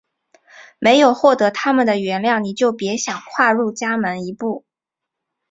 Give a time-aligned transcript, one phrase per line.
[0.79, 4.65] 没有获得它们的原谅你就别想跨入家门一步！